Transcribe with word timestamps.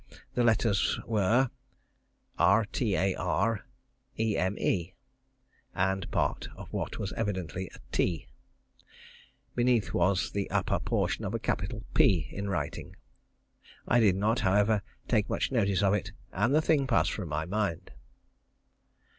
The 0.33 0.43
letters 0.43 0.99
were... 1.05 1.51
RTAR 2.39 3.61
EME... 4.19 4.85
and 5.75 6.09
part 6.09 6.47
of 6.55 6.73
what 6.73 6.97
was 6.97 7.13
evidently 7.13 7.69
a 7.75 7.77
T. 7.91 8.25
Beneath 9.53 9.93
was 9.93 10.31
the 10.31 10.49
upper 10.49 10.79
portion 10.79 11.23
of 11.23 11.35
a 11.35 11.39
capital 11.39 11.83
P 11.93 12.27
in 12.31 12.49
writing. 12.49 12.95
I 13.87 13.99
did 13.99 14.15
not, 14.15 14.39
however, 14.39 14.81
take 15.07 15.29
much 15.29 15.51
notice 15.51 15.83
of 15.83 15.93
it, 15.93 16.13
and 16.31 16.55
the 16.55 16.63
thing 16.63 16.87
passed 16.87 17.11
from 17.11 17.29
my 17.29 17.45
mind. 17.45 17.91